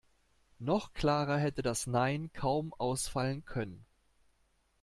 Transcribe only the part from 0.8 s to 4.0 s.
klarer hätte das Nein kaum ausfallen können.